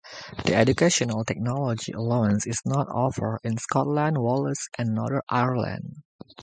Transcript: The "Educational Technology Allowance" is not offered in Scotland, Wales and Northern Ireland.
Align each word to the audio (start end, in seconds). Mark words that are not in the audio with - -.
The 0.45 0.55
"Educational 0.55 1.23
Technology 1.23 1.91
Allowance" 1.91 2.47
is 2.47 2.63
not 2.65 2.87
offered 2.89 3.39
in 3.43 3.59
Scotland, 3.59 4.17
Wales 4.17 4.67
and 4.75 4.95
Northern 4.95 5.21
Ireland. 5.29 6.01